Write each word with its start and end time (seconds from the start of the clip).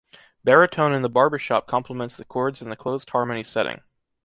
Baritone 0.43 0.93
in 0.93 1.03
the 1.03 1.09
Barbershop 1.09 1.67
complements 1.67 2.15
the 2.15 2.25
chords 2.25 2.59
in 2.63 2.71
the 2.71 2.75
closed 2.75 3.11
harmony 3.11 3.43
setting. 3.43 3.81